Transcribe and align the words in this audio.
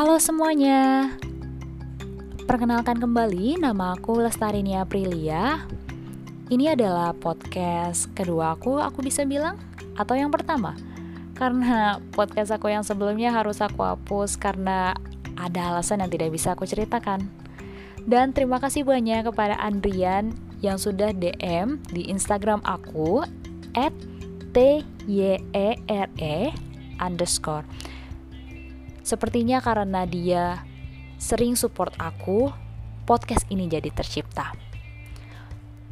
Halo 0.00 0.16
semuanya. 0.16 1.12
Perkenalkan 2.48 3.04
kembali 3.04 3.60
nama 3.60 3.92
aku 3.92 4.24
Lestarinia 4.24 4.88
Aprilia. 4.88 5.68
Ini 6.48 6.72
adalah 6.72 7.12
podcast 7.12 8.08
kedua 8.16 8.56
aku, 8.56 8.80
aku 8.80 9.04
bisa 9.04 9.28
bilang 9.28 9.60
atau 10.00 10.16
yang 10.16 10.32
pertama. 10.32 10.72
Karena 11.36 12.00
podcast 12.16 12.48
aku 12.48 12.72
yang 12.72 12.80
sebelumnya 12.80 13.28
harus 13.28 13.60
aku 13.60 13.84
hapus 13.84 14.40
karena 14.40 14.96
ada 15.36 15.68
alasan 15.68 16.00
yang 16.00 16.08
tidak 16.08 16.32
bisa 16.32 16.56
aku 16.56 16.64
ceritakan. 16.64 17.28
Dan 18.08 18.32
terima 18.32 18.56
kasih 18.56 18.88
banyak 18.88 19.28
kepada 19.28 19.60
Andrian 19.60 20.32
yang 20.64 20.80
sudah 20.80 21.12
DM 21.12 21.76
di 21.92 22.08
Instagram 22.08 22.64
aku 22.64 23.20
at 23.76 23.92
t 24.56 24.80
y 25.04 25.36
e 25.52 25.68
r 25.92 26.08
e 26.16 26.48
underscore. 27.04 27.68
Sepertinya 29.00 29.64
karena 29.64 30.04
dia 30.04 30.64
sering 31.20 31.56
support 31.56 31.92
aku, 31.96 32.52
podcast 33.08 33.44
ini 33.48 33.68
jadi 33.68 33.88
tercipta. 33.92 34.52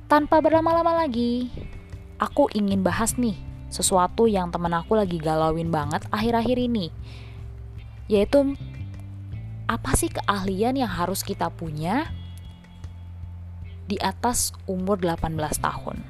Tanpa 0.09 0.41
berlama-lama 0.41 1.05
lagi, 1.05 1.53
aku 2.17 2.49
ingin 2.57 2.81
bahas 2.81 3.21
nih 3.21 3.37
sesuatu 3.69 4.25
yang 4.25 4.49
temen 4.49 4.73
aku 4.73 4.97
lagi 4.97 5.21
galauin 5.21 5.69
banget 5.69 6.05
akhir-akhir 6.09 6.57
ini. 6.57 6.89
Yaitu 8.09 8.57
apa 9.69 9.93
sih 9.93 10.09
keahlian 10.09 10.81
yang 10.81 10.89
harus 10.89 11.21
kita 11.21 11.53
punya 11.53 12.09
di 13.85 14.01
atas 14.01 14.57
umur 14.65 14.97
18 14.97 15.37
tahun? 15.61 16.01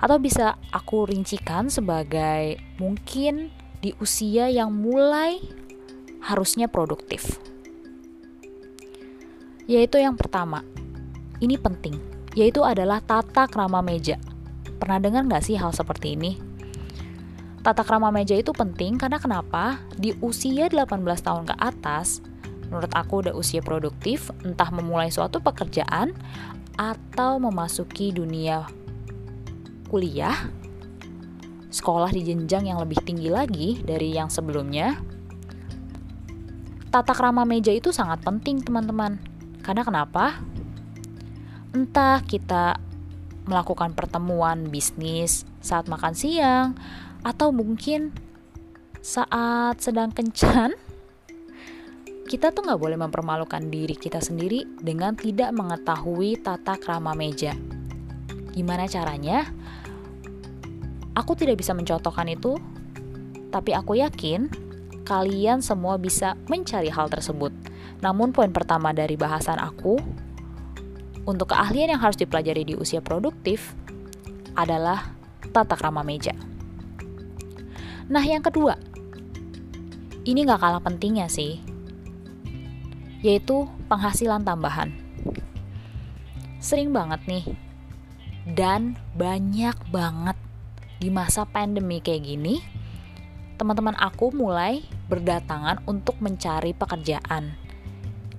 Atau 0.00 0.16
bisa 0.16 0.56
aku 0.72 1.04
rincikan 1.04 1.68
sebagai 1.68 2.56
mungkin 2.80 3.52
di 3.84 3.92
usia 4.00 4.48
yang 4.48 4.72
mulai 4.72 5.40
harusnya 6.20 6.68
produktif. 6.68 7.40
Yaitu 9.70 10.02
yang 10.02 10.18
pertama, 10.18 10.66
ini 11.40 11.56
penting, 11.56 11.96
yaitu 12.34 12.60
adalah 12.66 13.00
tata 13.00 13.46
krama 13.48 13.80
meja. 13.80 14.20
Pernah 14.80 14.98
dengar 15.00 15.22
nggak 15.26 15.44
sih 15.44 15.56
hal 15.56 15.72
seperti 15.72 16.16
ini? 16.16 16.36
Tata 17.60 17.84
krama 17.84 18.08
meja 18.08 18.32
itu 18.32 18.56
penting 18.56 18.96
karena 18.96 19.20
kenapa? 19.20 19.76
Di 19.92 20.16
usia 20.24 20.72
18 20.72 21.04
tahun 21.20 21.44
ke 21.44 21.54
atas, 21.60 22.24
menurut 22.72 22.88
aku 22.96 23.28
udah 23.28 23.34
usia 23.36 23.60
produktif, 23.60 24.32
entah 24.40 24.72
memulai 24.72 25.12
suatu 25.12 25.44
pekerjaan 25.44 26.16
atau 26.80 27.36
memasuki 27.36 28.08
dunia 28.16 28.64
kuliah, 29.92 30.48
sekolah 31.68 32.08
di 32.14 32.22
jenjang 32.24 32.70
yang 32.70 32.78
lebih 32.78 33.02
tinggi 33.02 33.28
lagi 33.28 33.82
dari 33.82 34.14
yang 34.14 34.32
sebelumnya, 34.32 34.96
tata 36.90 37.14
krama 37.14 37.46
meja 37.46 37.70
itu 37.70 37.94
sangat 37.94 38.20
penting 38.26 38.60
teman-teman. 38.60 39.22
Karena 39.62 39.86
kenapa? 39.86 40.42
Entah 41.70 42.18
kita 42.26 42.82
melakukan 43.46 43.94
pertemuan 43.94 44.66
bisnis 44.66 45.46
saat 45.62 45.86
makan 45.86 46.14
siang, 46.18 46.74
atau 47.22 47.54
mungkin 47.54 48.10
saat 49.00 49.78
sedang 49.78 50.10
kencan, 50.10 50.74
kita 52.26 52.50
tuh 52.50 52.62
nggak 52.62 52.78
boleh 52.78 52.98
mempermalukan 52.98 53.70
diri 53.70 53.94
kita 53.94 54.22
sendiri 54.22 54.66
dengan 54.78 55.14
tidak 55.14 55.50
mengetahui 55.54 56.42
tata 56.42 56.78
krama 56.78 57.14
meja. 57.14 57.54
Gimana 58.50 58.90
caranya? 58.90 59.46
Aku 61.14 61.34
tidak 61.34 61.58
bisa 61.58 61.74
mencontohkan 61.74 62.26
itu, 62.30 62.58
tapi 63.50 63.74
aku 63.74 63.98
yakin 63.98 64.69
kalian 65.04 65.64
semua 65.64 65.96
bisa 65.96 66.36
mencari 66.46 66.88
hal 66.92 67.10
tersebut. 67.10 67.52
Namun 68.00 68.32
poin 68.32 68.50
pertama 68.54 68.94
dari 68.94 69.16
bahasan 69.18 69.60
aku 69.60 70.00
untuk 71.28 71.52
keahlian 71.52 71.92
yang 71.96 72.00
harus 72.00 72.16
dipelajari 72.16 72.64
di 72.64 72.74
usia 72.74 73.04
produktif 73.04 73.76
adalah 74.56 75.12
tata 75.52 75.76
krama 75.76 76.00
meja. 76.00 76.32
Nah 78.10 78.24
yang 78.24 78.42
kedua, 78.42 78.74
ini 80.26 80.42
gak 80.42 80.60
kalah 80.60 80.82
pentingnya 80.82 81.30
sih, 81.30 81.62
yaitu 83.22 83.70
penghasilan 83.86 84.42
tambahan. 84.42 84.90
Sering 86.58 86.90
banget 86.90 87.22
nih, 87.30 87.44
dan 88.52 88.98
banyak 89.14 89.76
banget 89.94 90.36
di 91.00 91.08
masa 91.08 91.46
pandemi 91.46 92.02
kayak 92.02 92.26
gini, 92.26 92.60
teman-teman 93.60 93.92
aku 94.00 94.32
mulai 94.32 94.80
berdatangan 95.12 95.84
untuk 95.84 96.16
mencari 96.24 96.72
pekerjaan. 96.72 97.52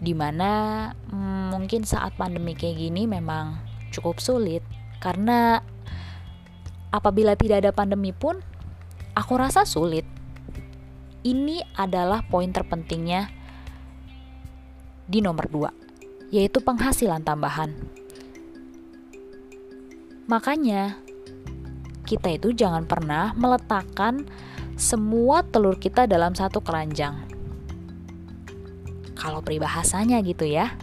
Di 0.01 0.17
mana 0.17 0.89
hmm, 1.13 1.53
mungkin 1.53 1.85
saat 1.85 2.17
pandemi 2.17 2.57
kayak 2.57 2.81
gini 2.81 3.05
memang 3.05 3.61
cukup 3.93 4.17
sulit 4.17 4.65
karena 4.97 5.61
apabila 6.89 7.37
tidak 7.37 7.61
ada 7.61 7.69
pandemi 7.69 8.09
pun 8.09 8.41
aku 9.13 9.37
rasa 9.37 9.61
sulit. 9.61 10.09
Ini 11.21 11.77
adalah 11.77 12.25
poin 12.25 12.49
terpentingnya 12.49 13.29
di 15.05 15.21
nomor 15.21 15.45
2, 15.53 16.33
yaitu 16.33 16.65
penghasilan 16.65 17.21
tambahan. 17.21 17.77
Makanya 20.25 20.97
kita 22.09 22.33
itu 22.33 22.57
jangan 22.57 22.89
pernah 22.89 23.37
meletakkan 23.37 24.25
semua 24.81 25.45
telur 25.45 25.77
kita 25.77 26.09
dalam 26.09 26.33
satu 26.33 26.57
keranjang. 26.57 27.13
Kalau 29.13 29.45
peribahasanya 29.45 30.17
gitu 30.25 30.49
ya. 30.49 30.73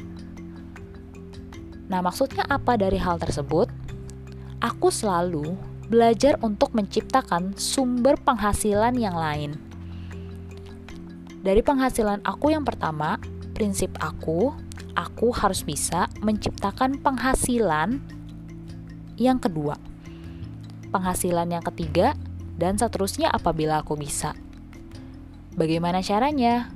Nah, 1.91 1.99
maksudnya 1.99 2.47
apa 2.47 2.79
dari 2.79 2.95
hal 2.95 3.19
tersebut? 3.19 3.67
Aku 4.63 4.95
selalu 4.95 5.59
belajar 5.91 6.39
untuk 6.47 6.71
menciptakan 6.79 7.59
sumber 7.59 8.15
penghasilan 8.23 8.95
yang 8.95 9.19
lain. 9.19 9.59
Dari 11.43 11.59
penghasilan 11.67 12.23
aku 12.23 12.55
yang 12.55 12.63
pertama, 12.63 13.19
prinsip 13.51 13.91
aku, 13.99 14.55
aku 14.95 15.35
harus 15.35 15.67
bisa 15.67 16.07
menciptakan 16.23 17.03
penghasilan 17.03 17.99
yang 19.19 19.43
kedua 19.43 19.75
penghasilan 20.89 21.53
yang 21.53 21.65
ketiga, 21.65 22.17
dan 22.59 22.75
seterusnya 22.77 23.31
apabila 23.31 23.81
aku 23.81 23.95
bisa. 23.95 24.35
Bagaimana 25.55 26.03
caranya? 26.03 26.75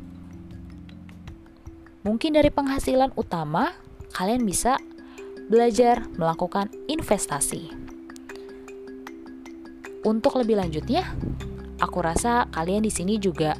Mungkin 2.07 2.35
dari 2.35 2.51
penghasilan 2.51 3.15
utama, 3.15 3.75
kalian 4.15 4.43
bisa 4.47 4.79
belajar 5.51 6.07
melakukan 6.19 6.71
investasi. 6.87 7.71
Untuk 10.03 10.35
lebih 10.39 10.59
lanjutnya, 10.59 11.07
aku 11.79 12.03
rasa 12.03 12.51
kalian 12.51 12.83
di 12.83 12.91
sini 12.91 13.23
juga 13.23 13.55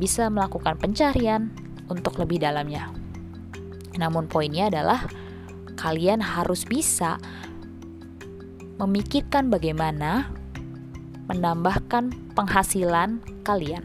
bisa 0.00 0.32
melakukan 0.32 0.80
pencarian 0.80 1.52
untuk 1.92 2.16
lebih 2.16 2.40
dalamnya. 2.40 2.88
Namun 4.00 4.24
poinnya 4.24 4.72
adalah 4.72 5.04
kalian 5.76 6.24
harus 6.24 6.64
bisa 6.64 7.20
memikirkan 8.80 9.52
bagaimana 9.52 10.32
menambahkan 11.32 12.12
penghasilan 12.36 13.24
kalian. 13.40 13.82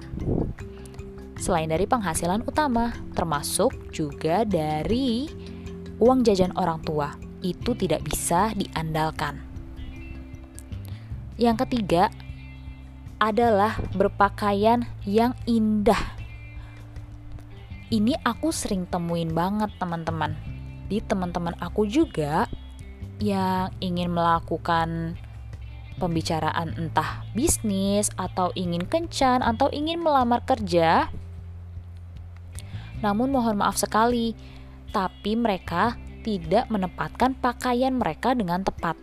Selain 1.40 1.72
dari 1.72 1.88
penghasilan 1.88 2.44
utama, 2.44 2.92
termasuk 3.16 3.72
juga 3.96 4.44
dari 4.44 5.32
uang 6.02 6.28
jajan 6.28 6.52
orang 6.60 6.84
tua, 6.84 7.16
itu 7.40 7.72
tidak 7.78 8.04
bisa 8.04 8.52
diandalkan. 8.52 9.40
Yang 11.38 11.64
ketiga 11.64 12.10
adalah 13.22 13.78
berpakaian 13.94 14.86
yang 15.06 15.38
indah. 15.46 16.18
Ini 17.88 18.20
aku 18.26 18.52
sering 18.52 18.90
temuin 18.90 19.32
banget, 19.32 19.72
teman-teman. 19.80 20.36
Di 20.92 21.00
teman-teman 21.00 21.56
aku 21.62 21.88
juga 21.88 22.50
yang 23.22 23.72
ingin 23.82 24.14
melakukan 24.14 25.18
pembicaraan 25.98 26.78
entah 26.78 27.26
bisnis 27.34 28.14
atau 28.16 28.54
ingin 28.54 28.86
kencan 28.86 29.42
atau 29.42 29.68
ingin 29.74 30.00
melamar 30.00 30.46
kerja. 30.46 31.10
Namun 33.02 33.30
mohon 33.30 33.62
maaf 33.62 33.78
sekali, 33.78 34.34
tapi 34.90 35.38
mereka 35.38 35.98
tidak 36.26 36.70
menempatkan 36.70 37.38
pakaian 37.38 37.94
mereka 37.94 38.34
dengan 38.34 38.66
tepat. 38.66 38.98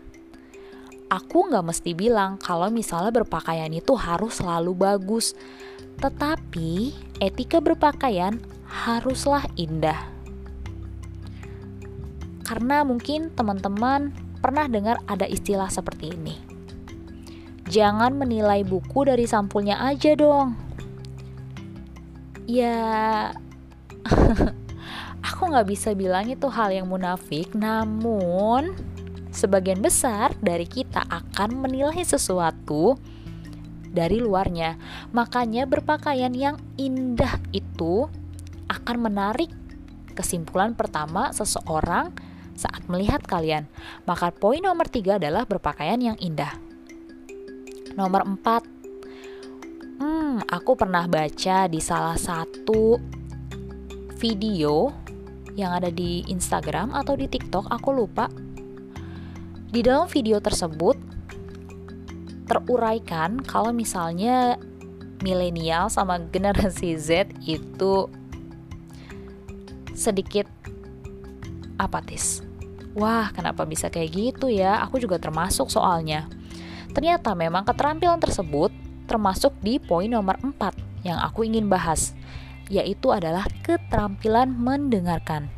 Aku 1.13 1.47
nggak 1.47 1.67
mesti 1.67 1.95
bilang 1.95 2.41
kalau 2.41 2.73
misalnya 2.73 3.15
berpakaian 3.15 3.71
itu 3.71 3.95
harus 3.95 4.43
selalu 4.43 4.75
bagus, 4.75 5.39
tetapi 6.03 6.91
etika 7.23 7.63
berpakaian 7.63 8.43
haruslah 8.67 9.47
indah 9.55 10.15
karena 12.45 12.85
mungkin 12.85 13.33
teman-teman 13.33 14.13
pernah 14.45 14.69
dengar 14.69 15.01
ada 15.09 15.25
istilah 15.25 15.73
seperti 15.73 16.13
ini. 16.13 16.37
Jangan 17.75 18.15
menilai 18.15 18.63
buku 18.63 19.03
dari 19.03 19.27
sampulnya 19.27 19.83
aja 19.83 20.15
dong. 20.15 20.55
Ya, 22.47 22.79
aku 25.27 25.43
nggak 25.51 25.67
bisa 25.67 25.91
bilang 25.99 26.31
itu 26.31 26.47
hal 26.47 26.71
yang 26.71 26.87
munafik, 26.87 27.51
namun 27.51 28.79
sebagian 29.35 29.83
besar 29.83 30.39
dari 30.39 30.71
kita 30.71 31.03
akan 31.03 31.67
menilai 31.67 31.99
sesuatu 32.07 32.95
dari 33.91 34.23
luarnya. 34.23 34.79
Makanya 35.11 35.67
berpakaian 35.67 36.31
yang 36.31 36.55
indah 36.79 37.43
itu 37.51 38.07
akan 38.71 39.03
menarik 39.03 39.51
kesimpulan 40.15 40.79
pertama 40.79 41.35
seseorang 41.35 42.15
saat 42.55 42.87
melihat 42.87 43.19
kalian. 43.27 43.67
Maka 44.07 44.31
poin 44.31 44.63
nomor 44.63 44.87
tiga 44.87 45.19
adalah 45.19 45.43
berpakaian 45.43 45.99
yang 45.99 46.15
indah. 46.23 46.74
Nomor 47.95 48.27
empat, 48.27 48.67
hmm, 50.03 50.51
aku 50.51 50.75
pernah 50.75 51.07
baca 51.07 51.71
di 51.71 51.79
salah 51.79 52.19
satu 52.19 52.99
video 54.19 54.91
yang 55.55 55.79
ada 55.79 55.95
di 55.95 56.27
Instagram 56.27 56.91
atau 56.91 57.15
di 57.15 57.31
TikTok, 57.31 57.71
aku 57.71 57.95
lupa. 57.95 58.27
Di 59.71 59.79
dalam 59.83 60.11
video 60.11 60.43
tersebut 60.43 60.99
teruraikan 62.51 63.39
kalau 63.47 63.71
misalnya 63.71 64.59
milenial 65.23 65.87
sama 65.87 66.19
generasi 66.35 66.99
Z 66.99 67.31
itu 67.47 68.11
sedikit 69.95 70.51
apatis. 71.79 72.43
Wah, 72.95 73.31
kenapa 73.31 73.67
bisa 73.67 73.87
kayak 73.87 74.11
gitu 74.15 74.47
ya? 74.51 74.83
Aku 74.87 74.99
juga 74.99 75.19
termasuk 75.19 75.71
soalnya. 75.71 76.27
Ternyata 76.95 77.35
memang 77.35 77.67
keterampilan 77.67 78.23
tersebut 78.23 78.71
termasuk 79.11 79.53
di 79.61 79.83
poin 79.83 80.09
nomor 80.09 80.39
4 80.41 81.05
yang 81.05 81.21
aku 81.21 81.45
ingin 81.45 81.69
bahas, 81.69 82.17
yaitu 82.73 83.13
adalah 83.13 83.45
keterampilan 83.67 84.49
mendengarkan. 84.55 85.53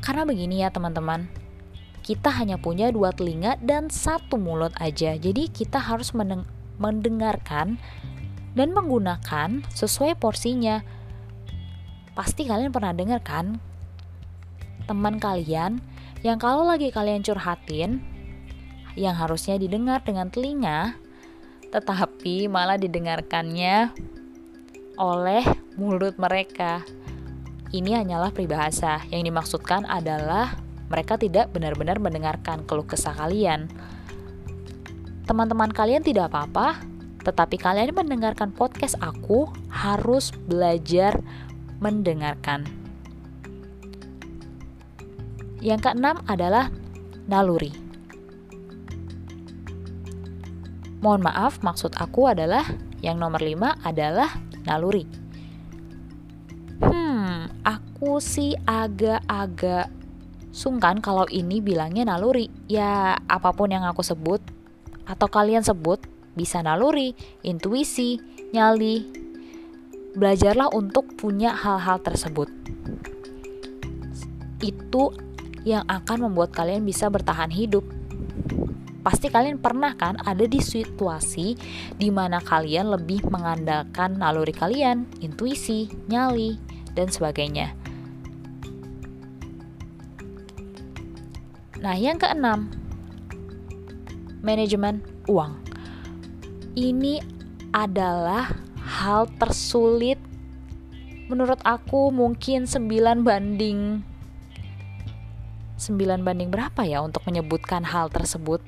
Karena 0.00 0.22
begini 0.24 0.64
ya 0.64 0.72
teman-teman, 0.72 1.28
kita 2.04 2.32
hanya 2.32 2.56
punya 2.56 2.92
dua 2.92 3.12
telinga 3.12 3.56
dan 3.60 3.92
satu 3.92 4.36
mulut 4.40 4.72
aja, 4.80 5.16
jadi 5.16 5.48
kita 5.48 5.76
harus 5.80 6.14
mendengarkan 6.80 7.76
dan 8.54 8.68
menggunakan 8.72 9.66
sesuai 9.74 10.16
porsinya. 10.16 10.86
Pasti 12.14 12.46
kalian 12.46 12.70
pernah 12.70 12.94
dengar 12.94 13.20
kan 13.26 13.58
teman 14.84 15.16
kalian 15.16 15.80
yang 16.20 16.36
kalau 16.36 16.68
lagi 16.68 16.92
kalian 16.92 17.24
curhatin 17.24 18.04
yang 18.94 19.18
harusnya 19.18 19.58
didengar 19.58 20.02
dengan 20.06 20.30
telinga 20.30 20.98
tetapi 21.74 22.46
malah 22.46 22.78
didengarkannya 22.78 23.90
oleh 24.94 25.42
mulut 25.74 26.14
mereka. 26.22 26.86
Ini 27.74 27.98
hanyalah 27.98 28.30
peribahasa. 28.30 29.02
Yang 29.10 29.34
dimaksudkan 29.34 29.82
adalah 29.82 30.54
mereka 30.86 31.18
tidak 31.18 31.50
benar-benar 31.50 31.98
mendengarkan 31.98 32.62
keluh 32.62 32.86
kesah 32.86 33.10
kalian. 33.18 33.66
Teman-teman 35.26 35.74
kalian 35.74 36.06
tidak 36.06 36.30
apa-apa, 36.30 36.78
tetapi 37.26 37.58
kalian 37.58 37.90
mendengarkan 37.90 38.54
podcast 38.54 38.94
aku 39.02 39.50
harus 39.66 40.30
belajar 40.46 41.18
mendengarkan. 41.82 42.62
Yang 45.58 45.90
keenam 45.90 46.22
adalah 46.30 46.70
naluri. 47.26 47.83
Mohon 51.04 51.28
maaf, 51.28 51.60
maksud 51.60 51.92
aku 52.00 52.32
adalah 52.32 52.64
yang 53.04 53.20
nomor 53.20 53.44
lima 53.44 53.76
adalah 53.84 54.40
naluri. 54.64 55.04
Hmm, 56.80 57.52
aku 57.60 58.24
sih 58.24 58.56
agak-agak 58.64 59.92
sungkan 60.48 61.04
kalau 61.04 61.28
ini 61.28 61.60
bilangnya 61.60 62.08
naluri. 62.08 62.48
Ya, 62.72 63.20
apa 63.28 63.52
pun 63.52 63.68
yang 63.68 63.84
aku 63.84 64.00
sebut 64.00 64.40
atau 65.04 65.28
kalian 65.28 65.60
sebut 65.60 66.00
bisa 66.32 66.64
naluri, 66.64 67.12
intuisi, 67.44 68.16
nyali, 68.56 69.04
belajarlah 70.16 70.72
untuk 70.72 71.20
punya 71.20 71.52
hal-hal 71.52 72.00
tersebut. 72.00 72.48
Itu 74.64 75.12
yang 75.68 75.84
akan 75.84 76.32
membuat 76.32 76.56
kalian 76.56 76.80
bisa 76.88 77.12
bertahan 77.12 77.52
hidup. 77.52 77.84
Pasti 79.04 79.28
kalian 79.28 79.60
pernah 79.60 79.92
kan 79.92 80.16
ada 80.24 80.48
di 80.48 80.64
situasi 80.64 81.52
di 82.00 82.08
mana 82.08 82.40
kalian 82.40 82.88
lebih 82.96 83.28
mengandalkan 83.28 84.16
naluri 84.16 84.56
kalian, 84.56 85.04
intuisi, 85.20 85.92
nyali, 86.08 86.56
dan 86.96 87.12
sebagainya. 87.12 87.76
Nah, 91.84 92.00
yang 92.00 92.16
keenam, 92.16 92.72
manajemen 94.40 95.04
uang. 95.28 95.52
Ini 96.72 97.20
adalah 97.76 98.56
hal 98.80 99.28
tersulit 99.36 100.16
menurut 101.28 101.60
aku 101.64 102.12
mungkin 102.12 102.68
9 102.68 103.24
banding 103.24 104.04
9 105.80 106.24
banding 106.24 106.48
berapa 106.52 106.84
ya 106.84 107.00
untuk 107.00 107.24
menyebutkan 107.24 107.84
hal 107.84 108.12
tersebut 108.12 108.60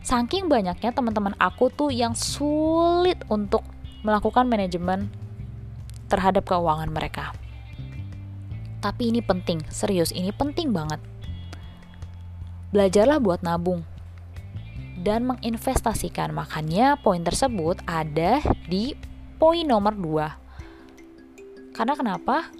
saking 0.00 0.48
banyaknya 0.48 0.90
teman-teman 0.92 1.36
aku 1.36 1.68
tuh 1.68 1.92
yang 1.92 2.16
sulit 2.16 3.20
untuk 3.28 3.64
melakukan 4.00 4.48
manajemen 4.48 5.12
terhadap 6.08 6.48
keuangan 6.48 6.90
mereka 6.90 7.36
tapi 8.80 9.12
ini 9.12 9.20
penting 9.20 9.60
serius 9.68 10.10
ini 10.10 10.32
penting 10.32 10.72
banget 10.72 10.98
belajarlah 12.72 13.20
buat 13.20 13.44
nabung 13.44 13.84
dan 15.00 15.24
menginvestasikan 15.24 16.36
makanya 16.36 17.00
poin 17.00 17.24
tersebut 17.24 17.80
ada 17.88 18.44
di 18.68 18.92
poin 19.40 19.64
nomor 19.64 19.96
2. 19.96 21.72
Karena 21.72 21.96
kenapa? 21.96 22.52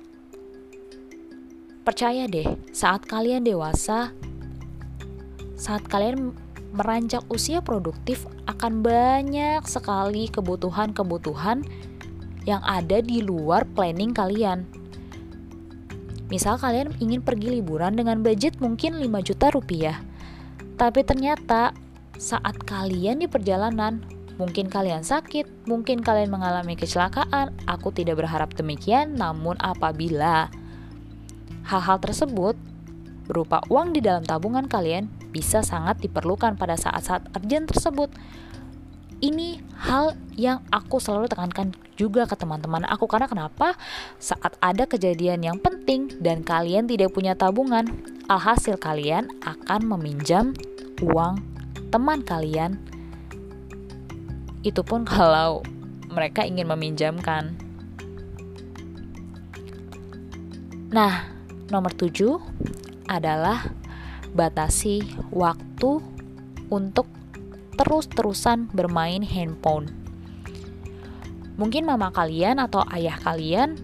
Percaya 1.85 2.25
deh, 2.25 2.57
saat 2.73 3.05
kalian 3.05 3.45
dewasa, 3.45 4.17
saat 5.61 5.85
kalian 5.85 6.33
meranjak 6.71 7.27
usia 7.31 7.61
produktif 7.61 8.27
akan 8.47 8.83
banyak 8.83 9.63
sekali 9.67 10.31
kebutuhan-kebutuhan 10.31 11.67
yang 12.47 12.63
ada 12.65 13.03
di 13.03 13.21
luar 13.21 13.67
planning 13.67 14.15
kalian. 14.15 14.67
Misal 16.31 16.63
kalian 16.63 16.95
ingin 17.03 17.27
pergi 17.27 17.59
liburan 17.59 17.99
dengan 17.99 18.23
budget 18.23 18.63
mungkin 18.63 18.97
5 19.03 19.29
juta 19.29 19.51
rupiah. 19.51 19.99
Tapi 20.79 21.03
ternyata 21.03 21.75
saat 22.17 22.55
kalian 22.63 23.21
di 23.21 23.27
perjalanan 23.27 24.21
Mungkin 24.41 24.73
kalian 24.73 25.05
sakit, 25.05 25.69
mungkin 25.69 26.01
kalian 26.01 26.33
mengalami 26.33 26.73
kecelakaan. 26.73 27.53
Aku 27.69 27.93
tidak 27.93 28.25
berharap 28.25 28.57
demikian, 28.57 29.13
namun 29.13 29.61
apabila 29.61 30.49
hal-hal 31.69 32.01
tersebut 32.01 32.57
berupa 33.31 33.63
uang 33.71 33.95
di 33.95 34.03
dalam 34.03 34.27
tabungan 34.27 34.67
kalian 34.67 35.07
bisa 35.31 35.63
sangat 35.63 36.03
diperlukan 36.03 36.59
pada 36.59 36.75
saat-saat 36.75 37.31
urgent 37.31 37.71
tersebut. 37.71 38.11
Ini 39.23 39.63
hal 39.87 40.19
yang 40.35 40.67
aku 40.75 40.99
selalu 40.99 41.31
tekankan 41.31 41.71
juga 41.95 42.27
ke 42.27 42.35
teman-teman 42.35 42.83
aku 42.89 43.07
karena 43.07 43.31
kenapa? 43.31 43.79
Saat 44.19 44.59
ada 44.59 44.89
kejadian 44.89 45.45
yang 45.47 45.63
penting 45.63 46.11
dan 46.19 46.43
kalian 46.43 46.91
tidak 46.91 47.15
punya 47.15 47.39
tabungan, 47.39 47.87
alhasil 48.27 48.81
kalian 48.81 49.31
akan 49.45 49.87
meminjam 49.87 50.57
uang 51.05 51.39
teman 51.93 52.25
kalian 52.25 52.81
itu 54.65 54.81
pun 54.85 55.05
kalau 55.09 55.65
mereka 56.11 56.45
ingin 56.45 56.69
meminjamkan. 56.69 57.57
Nah, 60.91 61.29
nomor 61.71 61.95
tujuh 61.95 62.43
adalah 63.11 63.67
batasi 64.31 65.03
waktu 65.35 65.99
untuk 66.71 67.11
terus-terusan 67.75 68.71
bermain 68.71 69.27
handphone. 69.27 69.91
Mungkin 71.59 71.91
mama 71.91 72.15
kalian 72.15 72.63
atau 72.63 72.87
ayah 72.95 73.19
kalian 73.19 73.75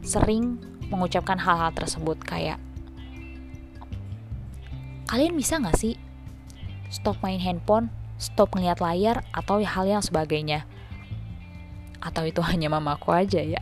sering 0.00 0.56
mengucapkan 0.88 1.36
hal-hal 1.36 1.70
tersebut 1.76 2.16
kayak 2.24 2.56
Kalian 5.10 5.34
bisa 5.34 5.58
gak 5.58 5.74
sih 5.74 5.98
stop 6.86 7.18
main 7.18 7.42
handphone 7.42 7.90
stop 8.14 8.54
ngeliat 8.54 8.78
layar 8.78 9.26
atau 9.34 9.58
hal 9.58 9.88
yang 9.88 10.04
sebagainya. 10.04 10.68
Atau 11.98 12.30
itu 12.30 12.38
hanya 12.50 12.70
mamaku 12.70 13.10
aja 13.10 13.42
ya. 13.42 13.58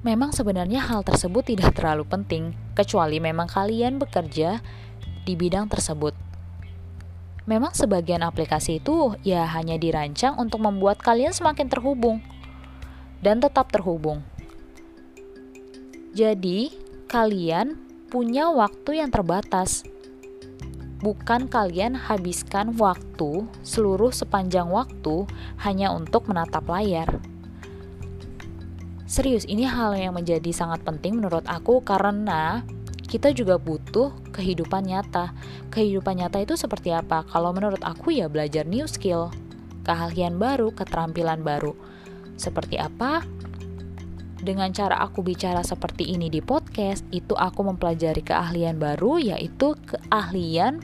Memang 0.00 0.32
sebenarnya 0.32 0.80
hal 0.80 1.04
tersebut 1.04 1.52
tidak 1.52 1.76
terlalu 1.76 2.08
penting, 2.08 2.56
kecuali 2.72 3.20
memang 3.20 3.44
kalian 3.44 4.00
bekerja 4.00 4.64
di 5.28 5.36
bidang 5.36 5.68
tersebut. 5.68 6.16
Memang 7.44 7.76
sebagian 7.76 8.24
aplikasi 8.24 8.80
itu 8.80 9.12
ya 9.20 9.44
hanya 9.52 9.76
dirancang 9.76 10.40
untuk 10.40 10.64
membuat 10.64 11.04
kalian 11.04 11.36
semakin 11.36 11.68
terhubung 11.68 12.24
dan 13.20 13.44
tetap 13.44 13.68
terhubung. 13.68 14.24
Jadi, 16.16 16.72
kalian 17.06 17.76
punya 18.08 18.48
waktu 18.48 19.04
yang 19.04 19.12
terbatas. 19.12 19.84
Bukan 21.00 21.48
kalian 21.48 21.96
habiskan 21.96 22.76
waktu 22.76 23.48
seluruh 23.64 24.12
sepanjang 24.12 24.68
waktu 24.68 25.28
hanya 25.60 25.92
untuk 25.92 26.28
menatap 26.28 26.64
layar. 26.68 27.20
Serius, 29.10 29.42
ini 29.50 29.66
hal 29.66 29.98
yang 29.98 30.14
menjadi 30.14 30.54
sangat 30.54 30.86
penting 30.86 31.18
menurut 31.18 31.42
aku 31.50 31.82
karena 31.82 32.62
kita 33.10 33.34
juga 33.34 33.58
butuh 33.58 34.14
kehidupan 34.30 34.86
nyata. 34.86 35.34
Kehidupan 35.74 36.22
nyata 36.22 36.38
itu 36.38 36.54
seperti 36.54 36.94
apa? 36.94 37.26
Kalau 37.26 37.50
menurut 37.50 37.82
aku 37.82 38.14
ya 38.14 38.30
belajar 38.30 38.62
new 38.70 38.86
skill, 38.86 39.34
keahlian 39.82 40.38
baru, 40.38 40.70
keterampilan 40.70 41.42
baru. 41.42 41.74
Seperti 42.38 42.78
apa? 42.78 43.26
Dengan 44.38 44.70
cara 44.70 45.02
aku 45.02 45.26
bicara 45.26 45.66
seperti 45.66 46.06
ini 46.06 46.30
di 46.30 46.38
podcast, 46.38 47.02
itu 47.10 47.34
aku 47.34 47.66
mempelajari 47.66 48.22
keahlian 48.22 48.78
baru 48.78 49.18
yaitu 49.18 49.74
keahlian 49.90 50.78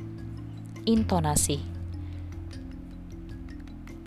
intonasi 0.83 1.76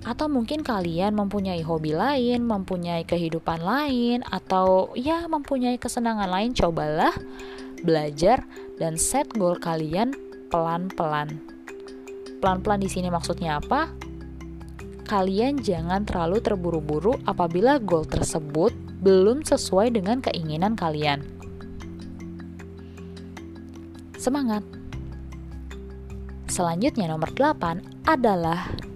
atau 0.09 0.25
mungkin 0.25 0.65
kalian 0.65 1.13
mempunyai 1.13 1.61
hobi 1.61 1.93
lain, 1.93 2.41
mempunyai 2.41 3.05
kehidupan 3.05 3.61
lain, 3.61 4.25
atau 4.25 4.89
ya 4.97 5.29
mempunyai 5.29 5.77
kesenangan 5.77 6.25
lain, 6.25 6.57
cobalah 6.57 7.13
belajar 7.85 8.41
dan 8.81 8.97
set 8.97 9.29
goal 9.37 9.53
kalian 9.61 10.17
pelan-pelan. 10.49 11.37
Pelan-pelan 12.41 12.81
di 12.81 12.89
sini 12.89 13.13
maksudnya 13.13 13.61
apa? 13.61 13.93
Kalian 15.05 15.61
jangan 15.61 16.09
terlalu 16.09 16.41
terburu-buru 16.41 17.13
apabila 17.29 17.77
goal 17.77 18.01
tersebut 18.09 18.73
belum 19.05 19.45
sesuai 19.45 19.93
dengan 19.93 20.25
keinginan 20.25 20.73
kalian. 20.73 21.21
Semangat! 24.17 24.65
Selanjutnya 26.49 27.13
nomor 27.13 27.29
8 27.37 28.09
adalah 28.09 28.88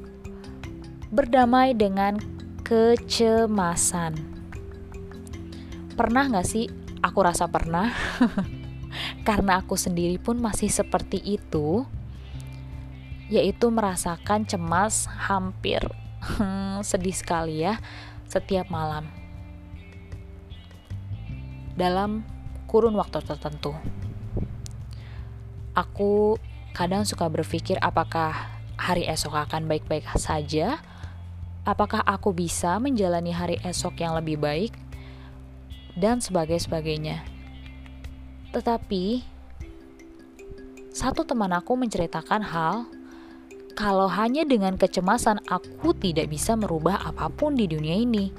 berdamai 1.14 1.78
dengan 1.78 2.18
kecemasan. 2.66 4.18
Pernah 5.94 6.26
gak 6.34 6.48
sih? 6.50 6.66
Aku 7.06 7.22
rasa 7.22 7.46
pernah. 7.46 7.94
Karena 9.28 9.62
aku 9.62 9.78
sendiri 9.78 10.18
pun 10.18 10.42
masih 10.42 10.74
seperti 10.74 11.22
itu. 11.22 11.86
Yaitu 13.30 13.70
merasakan 13.70 14.50
cemas 14.50 15.06
hampir 15.06 15.86
sedih 16.90 17.14
sekali 17.14 17.62
ya 17.62 17.78
setiap 18.26 18.74
malam. 18.74 19.06
Dalam 21.78 22.26
kurun 22.66 22.98
waktu 22.98 23.22
tertentu. 23.22 23.78
Aku 25.78 26.42
kadang 26.74 27.06
suka 27.06 27.30
berpikir 27.30 27.78
apakah 27.82 28.50
hari 28.82 29.06
esok 29.06 29.38
akan 29.38 29.70
baik-baik 29.70 30.06
saja 30.18 30.82
apakah 31.64 32.04
aku 32.04 32.36
bisa 32.36 32.76
menjalani 32.80 33.32
hari 33.32 33.56
esok 33.64 34.04
yang 34.04 34.16
lebih 34.20 34.40
baik, 34.40 34.76
dan 35.96 36.20
sebagainya. 36.20 37.24
Tetapi, 38.54 39.24
satu 40.94 41.26
teman 41.26 41.50
aku 41.54 41.74
menceritakan 41.74 42.42
hal 42.46 42.86
kalau 43.74 44.06
hanya 44.06 44.46
dengan 44.46 44.78
kecemasan 44.78 45.42
aku 45.50 45.98
tidak 45.98 46.30
bisa 46.30 46.54
merubah 46.54 47.02
apa 47.02 47.30
pun 47.34 47.58
di 47.58 47.66
dunia 47.66 47.98
ini. 47.98 48.30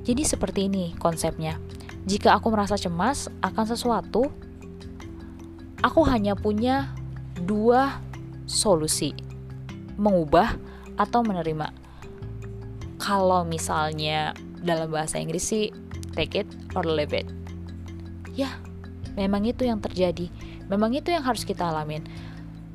Jadi 0.00 0.22
seperti 0.24 0.72
ini 0.72 0.96
konsepnya. 0.96 1.60
Jika 2.08 2.32
aku 2.32 2.48
merasa 2.48 2.80
cemas 2.80 3.28
akan 3.44 3.64
sesuatu, 3.68 4.32
aku 5.84 6.00
hanya 6.08 6.32
punya 6.32 6.96
dua 7.44 8.00
solusi 8.48 9.12
mengubah 9.96 10.58
atau 10.98 11.24
menerima. 11.24 11.72
Kalau 13.00 13.46
misalnya 13.48 14.36
dalam 14.60 14.92
bahasa 14.92 15.16
Inggris 15.16 15.48
sih 15.48 15.72
take 16.12 16.44
it 16.44 16.48
or 16.76 16.84
leave 16.84 17.16
it. 17.16 17.26
Ya, 18.36 18.60
memang 19.16 19.48
itu 19.48 19.64
yang 19.64 19.80
terjadi. 19.80 20.28
Memang 20.68 20.94
itu 20.94 21.10
yang 21.10 21.24
harus 21.24 21.42
kita 21.42 21.66
alamin. 21.66 22.04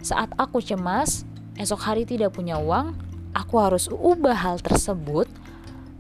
Saat 0.01 0.34
aku 0.36 0.60
cemas, 0.60 1.24
esok 1.55 1.79
hari 1.79 2.03
tidak 2.03 2.36
punya 2.36 2.60
uang, 2.60 2.98
aku 3.31 3.55
harus 3.62 3.88
ubah 3.88 4.36
hal 4.36 4.57
tersebut 4.60 5.29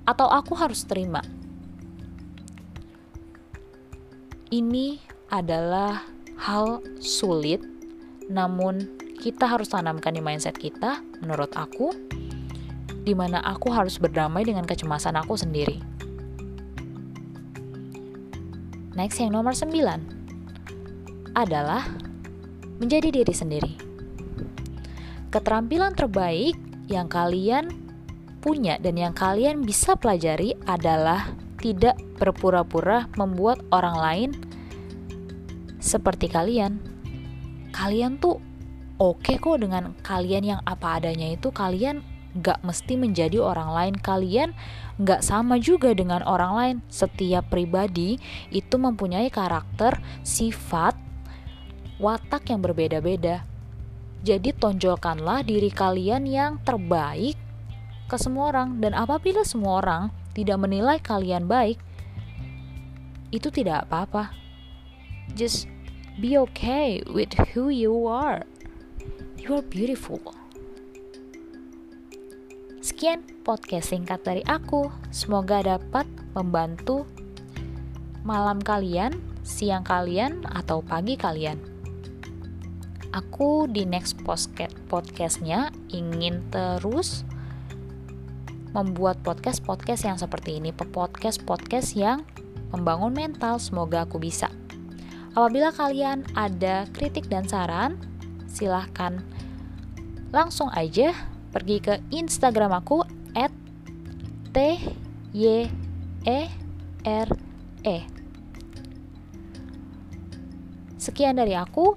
atau 0.05 0.27
aku 0.29 0.53
harus 0.57 0.83
terima. 0.83 1.23
Ini 4.53 5.01
adalah 5.33 6.05
hal 6.37 6.83
sulit, 7.01 7.63
namun 8.29 9.04
kita 9.17 9.47
harus 9.47 9.71
tanamkan 9.71 10.13
di 10.13 10.21
mindset 10.21 10.59
kita, 10.59 10.99
menurut 11.23 11.51
aku, 11.55 11.91
di 13.05 13.13
mana 13.13 13.39
aku 13.45 13.69
harus 13.69 14.01
berdamai 14.01 14.43
dengan 14.43 14.65
kecemasan 14.65 15.15
aku 15.17 15.37
sendiri. 15.37 15.77
Next 18.95 19.19
yang 19.19 19.35
nomor 19.35 19.51
9 19.51 21.35
adalah 21.35 21.83
menjadi 22.79 23.11
diri 23.11 23.33
sendiri. 23.35 23.73
Keterampilan 25.35 25.93
terbaik 25.99 26.55
yang 26.87 27.11
kalian 27.11 27.67
punya 28.39 28.79
dan 28.79 28.95
yang 28.95 29.11
kalian 29.11 29.67
bisa 29.67 29.99
pelajari 29.99 30.55
adalah 30.63 31.27
tidak 31.59 31.99
berpura-pura 32.15 33.11
membuat 33.19 33.59
orang 33.75 33.97
lain 33.99 34.29
seperti 35.83 36.31
kalian. 36.31 36.79
Kalian 37.75 38.15
tuh 38.15 38.39
oke 38.95 39.23
okay 39.23 39.35
kok 39.37 39.59
dengan 39.59 39.91
kalian 40.03 40.43
yang 40.57 40.61
apa 40.63 40.99
adanya 40.99 41.35
itu 41.35 41.51
kalian 41.51 42.03
gak 42.35 42.59
mesti 42.67 42.99
menjadi 42.99 43.39
orang 43.39 43.71
lain. 43.71 43.95
Kalian 43.95 44.51
gak 44.99 45.23
sama 45.23 45.55
juga 45.59 45.95
dengan 45.95 46.23
orang 46.27 46.53
lain. 46.55 46.75
Setiap 46.91 47.47
pribadi 47.47 48.19
itu 48.51 48.75
mempunyai 48.75 49.31
karakter 49.31 49.99
sifat 50.23 50.99
watak 51.99 52.51
yang 52.51 52.59
berbeda-beda. 52.59 53.47
Jadi 54.25 54.51
tonjolkanlah 54.57 55.45
diri 55.45 55.69
kalian 55.71 56.27
yang 56.27 56.51
terbaik 56.65 57.39
ke 58.11 58.17
semua 58.19 58.51
orang. 58.51 58.83
Dan 58.83 58.91
apabila 58.91 59.47
semua 59.47 59.79
orang 59.79 60.03
tidak 60.35 60.59
menilai 60.59 60.99
kalian 60.99 61.47
baik 61.47 61.79
itu 63.31 63.47
tidak 63.47 63.87
apa-apa. 63.87 64.35
Just 65.33 65.71
be 66.19 66.35
okay 66.35 67.03
with 67.07 67.31
who 67.51 67.67
you 67.71 68.07
are 68.07 68.43
You 69.45 69.61
are 69.61 69.69
beautiful. 69.69 70.17
Sekian 72.81 73.21
podcast 73.45 73.93
singkat 73.93 74.25
dari 74.25 74.41
aku. 74.41 74.89
Semoga 75.13 75.61
dapat 75.61 76.09
membantu 76.33 77.05
malam 78.25 78.57
kalian, 78.57 79.13
siang 79.45 79.85
kalian, 79.85 80.49
atau 80.49 80.81
pagi 80.81 81.13
kalian. 81.13 81.61
Aku 83.13 83.69
di 83.69 83.85
next 83.85 84.17
podcast 84.25 84.73
podcastnya 84.89 85.69
ingin 85.93 86.41
terus 86.49 87.21
membuat 88.73 89.21
podcast-podcast 89.21 90.09
yang 90.09 90.17
seperti 90.17 90.57
ini, 90.57 90.73
podcast-podcast 90.73 91.93
yang 91.93 92.25
membangun 92.73 93.13
mental. 93.13 93.61
Semoga 93.61 94.09
aku 94.09 94.17
bisa. 94.17 94.49
Apabila 95.37 95.69
kalian 95.69 96.25
ada 96.33 96.89
kritik 96.97 97.29
dan 97.29 97.45
saran, 97.45 98.01
silahkan 98.49 99.34
langsung 100.33 100.69
aja 100.73 101.13
pergi 101.53 101.77
ke 101.79 101.93
Instagram 102.11 102.81
aku 102.81 103.03
at 103.35 103.51
t 104.55 104.57
y 105.35 105.67
e 106.25 106.39
r 107.05 107.29
e. 107.83 107.97
Sekian 110.95 111.37
dari 111.37 111.53
aku. 111.53 111.95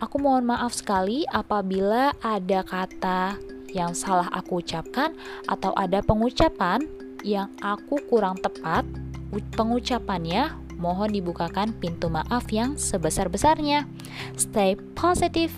Aku 0.00 0.16
mohon 0.16 0.48
maaf 0.48 0.72
sekali 0.72 1.28
apabila 1.28 2.16
ada 2.24 2.64
kata 2.64 3.36
yang 3.68 3.92
salah 3.92 4.32
aku 4.32 4.64
ucapkan 4.64 5.12
atau 5.44 5.76
ada 5.76 6.00
pengucapan 6.00 6.80
yang 7.20 7.52
aku 7.60 8.00
kurang 8.08 8.40
tepat. 8.40 8.88
Pengucapannya 9.30 10.56
mohon 10.80 11.12
dibukakan 11.12 11.76
pintu 11.76 12.08
maaf 12.08 12.48
yang 12.48 12.80
sebesar-besarnya. 12.80 13.84
Stay 14.40 14.80
positive 14.96 15.52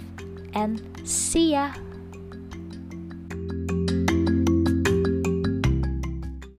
and 0.59 0.83
see 1.07 1.55
ya. 1.55 1.71